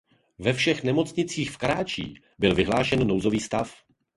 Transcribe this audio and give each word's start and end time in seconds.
Ve 0.39 0.53
všech 0.53 0.83
nemocnicích 0.83 1.51
v 1.51 1.57
Karáčí 1.57 2.21
byl 2.39 2.55
vyhlášen 2.55 3.07
nouzový 3.07 3.39
stav. 3.39 3.75